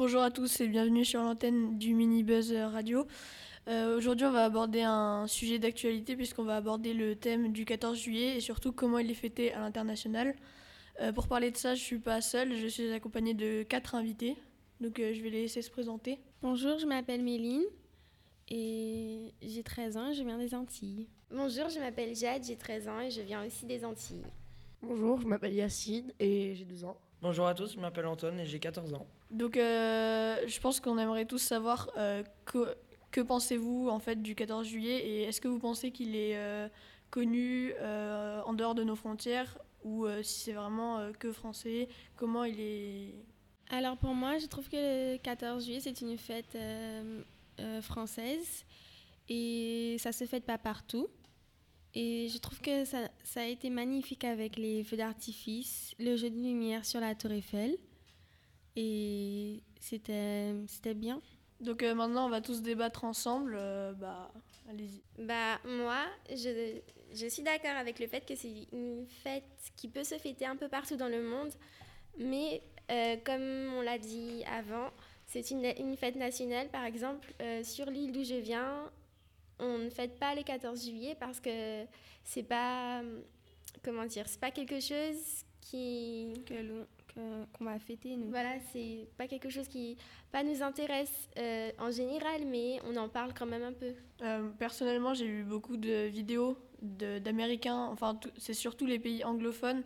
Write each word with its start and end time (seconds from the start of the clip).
Bonjour 0.00 0.22
à 0.22 0.30
tous 0.30 0.62
et 0.62 0.66
bienvenue 0.66 1.04
sur 1.04 1.20
l'antenne 1.20 1.76
du 1.76 1.92
Mini 1.92 2.22
Buzz 2.22 2.54
Radio. 2.54 3.06
Euh, 3.68 3.98
Aujourd'hui, 3.98 4.24
on 4.24 4.30
va 4.30 4.46
aborder 4.46 4.80
un 4.80 5.26
sujet 5.26 5.58
d'actualité 5.58 6.16
puisqu'on 6.16 6.42
va 6.42 6.56
aborder 6.56 6.94
le 6.94 7.16
thème 7.16 7.52
du 7.52 7.66
14 7.66 7.98
juillet 7.98 8.38
et 8.38 8.40
surtout 8.40 8.72
comment 8.72 8.98
il 8.98 9.10
est 9.10 9.14
fêté 9.14 9.52
à 9.52 9.60
l'international. 9.60 10.34
Euh, 11.02 11.12
pour 11.12 11.28
parler 11.28 11.50
de 11.50 11.58
ça, 11.58 11.74
je 11.74 11.82
suis 11.82 11.98
pas 11.98 12.22
seule, 12.22 12.56
je 12.56 12.66
suis 12.66 12.90
accompagnée 12.92 13.34
de 13.34 13.62
quatre 13.62 13.94
invités. 13.94 14.38
Donc 14.80 14.98
euh, 14.98 15.12
je 15.12 15.20
vais 15.20 15.28
les 15.28 15.42
laisser 15.42 15.60
se 15.60 15.70
présenter. 15.70 16.18
Bonjour, 16.40 16.78
je 16.78 16.86
m'appelle 16.86 17.22
Méline 17.22 17.64
et 18.48 19.34
j'ai 19.42 19.62
13 19.62 19.98
ans 19.98 20.08
et 20.08 20.14
je 20.14 20.24
viens 20.24 20.38
des 20.38 20.54
Antilles. 20.54 21.08
Bonjour, 21.30 21.68
je 21.68 21.78
m'appelle 21.78 22.16
Jade, 22.16 22.42
j'ai 22.42 22.56
13 22.56 22.88
ans 22.88 23.00
et 23.00 23.10
je 23.10 23.20
viens 23.20 23.44
aussi 23.44 23.66
des 23.66 23.84
Antilles. 23.84 24.24
Bonjour, 24.82 25.20
je 25.20 25.26
m'appelle 25.26 25.52
Yacine 25.54 26.12
et 26.18 26.54
j'ai 26.54 26.64
12 26.64 26.84
ans. 26.84 26.96
Bonjour 27.20 27.46
à 27.46 27.54
tous, 27.54 27.74
je 27.74 27.78
m'appelle 27.80 28.06
Antoine 28.06 28.40
et 28.40 28.46
j'ai 28.46 28.58
14 28.58 28.94
ans. 28.94 29.06
Donc 29.30 29.56
euh, 29.56 30.36
je 30.46 30.60
pense 30.60 30.80
qu'on 30.80 30.96
aimerait 30.98 31.26
tous 31.26 31.38
savoir 31.38 31.90
euh, 31.98 32.22
que, 32.46 32.74
que 33.10 33.20
pensez-vous 33.20 33.88
en 33.90 33.98
fait 33.98 34.22
du 34.22 34.34
14 34.34 34.66
juillet 34.66 35.06
et 35.06 35.22
est-ce 35.24 35.40
que 35.40 35.48
vous 35.48 35.58
pensez 35.58 35.90
qu'il 35.90 36.16
est 36.16 36.36
euh, 36.38 36.68
connu 37.10 37.74
euh, 37.78 38.40
en 38.46 38.54
dehors 38.54 38.74
de 38.74 38.82
nos 38.82 38.96
frontières 38.96 39.58
ou 39.84 40.06
euh, 40.06 40.22
si 40.22 40.40
c'est 40.40 40.52
vraiment 40.52 40.98
euh, 40.98 41.12
que 41.12 41.30
français 41.30 41.88
Comment 42.16 42.44
il 42.44 42.58
est? 42.58 43.14
Alors 43.68 43.98
pour 43.98 44.14
moi, 44.14 44.38
je 44.38 44.46
trouve 44.46 44.68
que 44.68 45.12
le 45.12 45.18
14 45.18 45.62
juillet, 45.64 45.80
c'est 45.80 46.00
une 46.00 46.16
fête 46.16 46.54
euh, 46.54 47.20
euh, 47.60 47.82
française 47.82 48.64
et 49.28 49.96
ça 49.98 50.10
se 50.12 50.24
fête 50.24 50.44
pas 50.44 50.58
partout. 50.58 51.06
Et 51.94 52.28
je 52.28 52.38
trouve 52.38 52.60
que 52.60 52.84
ça, 52.84 53.08
ça 53.24 53.40
a 53.40 53.46
été 53.46 53.68
magnifique 53.68 54.24
avec 54.24 54.56
les 54.56 54.84
feux 54.84 54.96
d'artifice, 54.96 55.92
le 55.98 56.16
jeu 56.16 56.30
de 56.30 56.36
lumière 56.36 56.84
sur 56.84 57.00
la 57.00 57.14
tour 57.14 57.32
Eiffel. 57.32 57.76
Et 58.76 59.62
c'était 59.80 60.54
c'était 60.68 60.94
bien. 60.94 61.20
Donc 61.60 61.82
euh, 61.82 61.94
maintenant 61.94 62.26
on 62.26 62.30
va 62.30 62.40
tous 62.40 62.62
débattre 62.62 63.04
ensemble. 63.04 63.54
euh, 63.58 63.92
bah 63.92 64.32
allez-y. 64.68 65.02
Bah 65.18 65.58
moi, 65.64 66.06
je, 66.30 66.78
je 67.12 67.26
suis 67.26 67.42
d'accord 67.42 67.76
avec 67.76 67.98
le 67.98 68.06
fait 68.06 68.24
que 68.24 68.36
c'est 68.36 68.68
une 68.72 69.06
fête 69.06 69.42
qui 69.76 69.88
peut 69.88 70.04
se 70.04 70.16
fêter 70.16 70.46
un 70.46 70.56
peu 70.56 70.68
partout 70.68 70.96
dans 70.96 71.08
le 71.08 71.22
monde, 71.22 71.50
mais 72.18 72.62
euh, 72.90 73.16
comme 73.24 73.74
on 73.76 73.82
l'a 73.82 73.98
dit 73.98 74.44
avant, 74.44 74.90
c'est 75.26 75.50
une, 75.50 75.64
une 75.78 75.96
fête 75.96 76.16
nationale. 76.16 76.68
Par 76.68 76.84
exemple, 76.84 77.34
euh, 77.42 77.62
sur 77.64 77.86
l'île 77.90 78.12
d'où 78.12 78.22
je 78.24 78.36
viens, 78.36 78.90
on 79.60 79.78
ne 79.78 79.90
fête 79.90 80.18
pas 80.18 80.34
le 80.34 80.42
14 80.42 80.84
juillet 80.84 81.16
parce 81.18 81.40
que 81.40 81.84
c'est 82.24 82.42
pas 82.42 83.02
comment 83.84 84.04
dire, 84.06 84.24
c'est 84.28 84.40
pas 84.40 84.50
quelque 84.50 84.80
chose 84.80 85.44
qui 85.60 86.32
Que 86.46 86.54
qu'on 87.58 87.64
va 87.64 87.76
fêter 87.80 88.16
nous. 88.16 88.28
Voilà, 88.30 88.54
c'est 88.72 89.08
pas 89.18 89.26
quelque 89.26 89.48
chose 89.50 89.66
qui 89.66 89.96
pas 90.30 90.44
nous 90.44 90.62
intéresse 90.62 91.28
euh, 91.38 91.70
en 91.78 91.90
général, 91.90 92.42
mais 92.46 92.78
on 92.86 92.96
en 92.96 93.08
parle 93.08 93.34
quand 93.34 93.46
même 93.46 93.64
un 93.64 93.72
peu. 93.72 93.92
Euh, 94.22 94.48
personnellement, 94.58 95.12
j'ai 95.12 95.26
vu 95.26 95.42
beaucoup 95.42 95.76
de 95.76 96.06
vidéos 96.06 96.56
de- 96.82 97.18
d'Américains, 97.18 97.88
enfin 97.92 98.18
c'est 98.38 98.54
surtout 98.54 98.86
les 98.86 99.00
pays 99.00 99.24
anglophones 99.24 99.82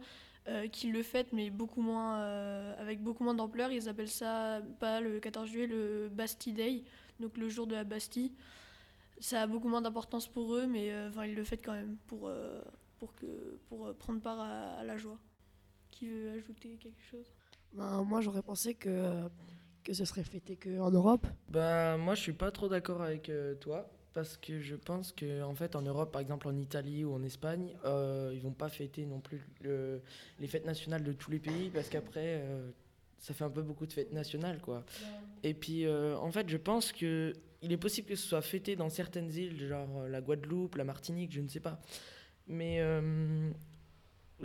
euh, 0.49 0.69
qui 0.69 0.89
le 0.89 1.03
fêtent, 1.03 1.33
mais 1.33 1.49
beaucoup 1.49 1.81
moins, 1.81 2.19
euh, 2.21 2.75
avec 2.79 3.01
beaucoup 3.01 3.25
moins 3.25 3.35
d'ampleur. 3.35 3.73
Ils 3.73 3.89
appellent 3.89 4.07
ça 4.11 4.61
pas 4.79 5.01
le 5.01 5.19
14 5.19 5.49
juillet, 5.49 5.67
le 5.67 6.11
Bastille 6.13 6.53
Day, 6.53 6.83
donc 7.21 7.39
le 7.39 7.49
jour 7.49 7.67
de 7.67 7.75
la 7.75 7.85
Bastille. 7.85 8.33
Ça 9.21 9.43
a 9.43 9.47
beaucoup 9.47 9.69
moins 9.69 9.81
d'importance 9.83 10.29
pour 10.29 10.55
eux, 10.55 10.67
mais 10.67 10.93
euh, 10.93 11.09
enfin, 11.09 11.25
ils 11.27 11.35
le 11.35 11.45
fêtent 11.45 11.65
quand 11.65 11.73
même 11.73 11.97
pour, 12.07 12.29
euh, 12.29 12.61
pour, 12.99 13.15
que, 13.15 13.59
pour 13.69 13.87
euh, 13.87 13.95
prendre 13.95 14.21
part 14.21 14.41
à, 14.41 14.75
à 14.81 14.85
la 14.85 14.97
joie. 14.97 15.19
Qui 15.91 16.09
veut 16.09 16.31
ajouter 16.31 16.77
quelque 16.81 17.03
chose? 17.03 17.27
Ben, 17.73 18.03
moi, 18.05 18.21
j'aurais 18.21 18.43
pensé 18.43 18.75
que, 18.75 19.29
que 19.85 19.93
ce 19.95 20.05
serait 20.05 20.25
fêté 20.25 20.57
qu'en 20.57 20.91
Europe. 20.91 21.27
Bah 21.49 21.97
moi 21.97 22.15
je 22.15 22.21
suis 22.23 22.33
pas 22.33 22.51
trop 22.51 22.69
d'accord 22.69 23.03
avec 23.03 23.31
toi 23.61 23.91
parce 24.13 24.37
que 24.37 24.61
je 24.61 24.75
pense 24.77 25.13
que 25.13 25.43
en 25.43 25.55
fait 25.55 25.77
en 25.77 25.83
Europe 25.83 26.13
par 26.13 26.21
exemple 26.21 26.49
en 26.49 26.57
Italie 26.57 27.05
ou 27.05 27.15
en 27.15 27.23
Espagne 27.23 27.77
euh, 27.85 28.33
ils 28.35 28.41
vont 28.41 28.53
pas 28.53 28.69
fêter 28.69 29.05
non 29.07 29.21
plus 29.21 29.41
le- 29.63 30.01
les 30.41 30.49
fêtes 30.49 30.65
nationales 30.67 31.05
de 31.05 31.13
tous 31.13 31.31
les 31.31 31.39
pays 31.39 31.71
parce 31.71 31.89
qu'après 31.89 32.41
euh, 32.43 32.71
ça 33.19 33.35
fait 33.35 33.45
un 33.45 33.51
peu 33.51 33.63
beaucoup 33.63 33.87
de 33.87 33.93
fêtes 33.93 34.13
nationales 34.13 34.61
quoi. 34.61 34.85
Et 35.45 35.55
puis 35.55 35.87
euh, 35.87 36.17
en 36.19 36.33
fait 36.33 36.49
je 36.49 36.57
pense 36.57 36.91
que 36.93 37.33
il 37.63 37.73
est 37.73 37.77
possible 37.79 38.09
que 38.09 38.17
ce 38.17 38.27
soit 38.27 38.43
fêté 38.43 38.75
dans 38.77 38.91
certaines 38.91 39.33
îles 39.33 39.69
genre 39.69 40.01
euh, 40.01 40.09
la 40.09 40.21
Guadeloupe, 40.21 40.75
la 40.75 40.85
Martinique, 40.85 41.33
je 41.33 41.41
ne 41.41 41.49
sais 41.49 41.61
pas. 41.61 41.81
Mais 42.47 42.81
euh, 42.81 43.51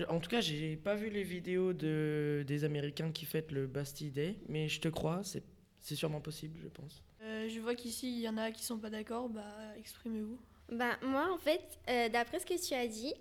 en 0.08 0.20
tout 0.20 0.30
cas, 0.30 0.40
j'ai 0.40 0.78
pas 0.78 0.96
vu 0.96 1.10
les 1.10 1.24
vidéos 1.24 1.74
de, 1.74 2.46
des 2.48 2.64
Américains 2.64 3.12
qui 3.12 3.26
fêtent 3.26 3.52
le 3.52 3.68
Bastille 3.68 4.12
Day, 4.12 4.38
mais 4.48 4.70
je 4.70 4.80
te 4.80 4.88
crois, 4.88 5.22
c'est 5.24 5.44
c'est 5.82 5.96
sûrement 5.96 6.22
possible, 6.22 6.60
je 6.62 6.68
pense. 6.68 7.02
Euh, 7.24 7.48
Je 7.50 7.60
vois 7.60 7.76
qu'ici, 7.76 8.12
il 8.12 8.22
y 8.22 8.30
en 8.30 8.38
a 8.38 8.52
qui 8.52 8.64
sont 8.64 8.78
pas 8.78 8.90
d'accord, 8.90 9.30
bah 9.30 9.56
exprimez-vous. 9.78 10.38
Bah, 10.72 10.98
moi, 11.02 11.34
en 11.34 11.38
fait, 11.38 11.80
euh, 11.90 12.10
d'après 12.10 12.40
ce 12.40 12.46
que 12.46 12.68
tu 12.68 12.74
as 12.74 12.88
dit, 12.88 13.14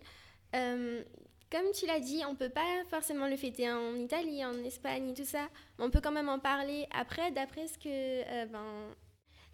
euh, 0.55 1.03
comme 1.51 1.71
tu 1.73 1.87
l'as 1.87 2.01
dit, 2.01 2.23
on 2.29 2.35
peut 2.35 2.49
pas 2.49 2.85
forcément 2.91 3.27
le 3.27 3.37
fêter 3.37 3.71
en 3.71 3.95
Italie, 3.95 4.45
en 4.45 4.65
Espagne, 4.65 5.15
tout 5.15 5.25
ça, 5.25 5.49
mais 5.79 5.85
on 5.85 5.91
peut 5.91 6.01
quand 6.01 6.13
même 6.13 6.29
en 6.29 6.39
parler. 6.39 6.87
Après, 6.93 7.31
d'après 7.31 7.67
ce 7.69 7.79
que, 7.79 7.89
euh, 7.89 8.47
ben, 8.47 8.95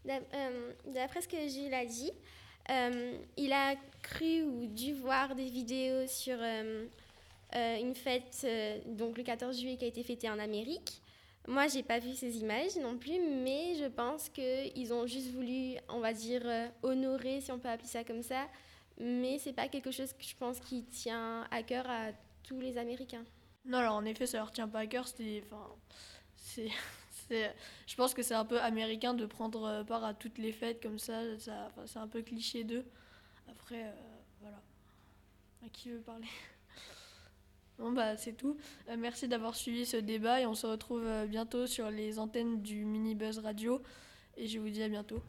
euh, 0.09 0.73
d'après 0.87 1.23
ce 1.23 1.29
que 1.29 1.49
Gilles 1.49 1.75
a 1.75 1.85
dit, 1.85 2.13
euh, 2.71 3.19
il 3.37 3.53
a 3.53 3.75
cru 4.03 4.43
ou 4.43 4.67
dû 4.67 4.93
voir 4.93 5.35
des 5.35 5.47
vidéos 5.47 6.07
sur 6.07 6.37
euh, 6.41 6.87
une 7.53 7.95
fête, 7.95 8.47
donc 8.87 9.17
le 9.17 9.23
14 9.23 9.59
juillet, 9.59 9.77
qui 9.77 9.85
a 9.85 9.89
été 9.89 10.03
fêtée 10.03 10.29
en 10.29 10.39
Amérique. 10.39 11.01
Moi, 11.47 11.69
j'ai 11.69 11.83
pas 11.83 11.99
vu 11.99 12.15
ces 12.15 12.39
images 12.39 12.77
non 12.77 12.97
plus, 12.97 13.21
mais 13.21 13.75
je 13.79 13.85
pense 13.85 14.29
qu'ils 14.31 14.93
ont 14.93 15.07
juste 15.07 15.31
voulu, 15.31 15.77
on 15.89 16.01
va 16.01 16.13
dire, 16.13 16.43
honorer, 16.83 17.41
si 17.43 17.53
on 17.53 17.59
peut 17.59 17.69
appeler 17.69 17.89
ça 17.89 18.03
comme 18.03 18.23
ça. 18.23 18.47
Mais 19.01 19.39
c'est 19.39 19.53
pas 19.53 19.69
quelque 19.69 19.91
chose 19.91 20.13
que 20.13 20.23
je 20.23 20.37
pense 20.37 20.61
qui 20.61 20.85
tient 20.85 21.47
à 21.51 21.63
cœur 21.63 21.85
à 21.89 22.13
tous 22.45 22.61
les 22.61 22.79
Américains. 22.79 23.25
Non, 23.65 23.79
alors 23.79 23.95
en 23.95 24.05
effet, 24.05 24.27
ça 24.27 24.39
leur 24.39 24.53
tient 24.53 24.69
pas 24.69 24.81
à 24.81 24.87
cœur. 24.87 25.09
C'était, 25.09 25.43
enfin, 25.47 25.67
c'est, 26.37 26.69
c'est- 27.29 27.55
je 27.87 27.95
pense 27.97 28.15
que 28.15 28.23
c'est 28.23 28.35
un 28.35 28.45
peu 28.45 28.61
américain 28.61 29.15
de 29.15 29.27
prendre 29.27 29.65
euh, 29.65 29.85
part 29.85 30.05
à 30.05 30.15
toutes 30.15 30.39
les 30.39 30.53
fêtes 30.53 30.83
comme 30.83 30.99
ça. 30.99 31.39
ça 31.39 31.71
c'est 31.87 31.99
un 31.99 32.09
peu 32.09 32.23
cliché 32.23 32.63
d'eux. 32.65 32.85
Après, 33.51 33.85
euh, 33.85 33.93
voilà. 34.41 34.63
À 35.65 35.69
qui 35.71 35.91
veut 35.91 36.01
parler? 36.01 36.27
Bon, 37.77 37.91
bah, 37.91 38.17
c'est 38.17 38.35
tout. 38.35 38.57
Euh, 38.89 38.95
merci 38.97 39.27
d'avoir 39.27 39.57
suivi 39.57 39.85
ce 39.85 39.97
débat 39.97 40.41
et 40.41 40.47
on 40.47 40.55
se 40.55 40.65
retrouve 40.65 41.27
bientôt 41.27 41.67
sur 41.67 41.91
les 41.91 42.21
antennes 42.21 42.63
du 42.63 42.85
Mini 42.85 43.17
Buzz 43.17 43.41
Radio. 43.41 43.83
Et 44.37 44.47
je 44.47 44.61
vous 44.61 44.69
dis 44.69 44.81
à 44.85 44.89
bientôt. 44.89 45.21